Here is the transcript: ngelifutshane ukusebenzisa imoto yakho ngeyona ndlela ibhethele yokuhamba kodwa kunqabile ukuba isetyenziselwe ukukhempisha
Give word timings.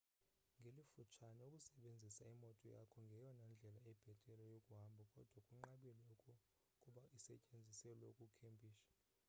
ngelifutshane 0.59 1.41
ukusebenzisa 1.47 2.23
imoto 2.35 2.65
yakho 2.75 2.97
ngeyona 3.05 3.43
ndlela 3.51 3.79
ibhethele 3.93 4.43
yokuhamba 4.53 5.03
kodwa 5.13 5.39
kunqabile 5.47 6.05
ukuba 6.13 7.03
isetyenziselwe 7.17 8.05
ukukhempisha 8.13 8.87